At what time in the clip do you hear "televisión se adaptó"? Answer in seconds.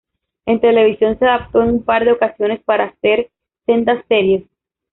0.59-1.61